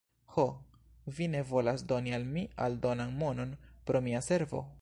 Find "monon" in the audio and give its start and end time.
3.23-3.57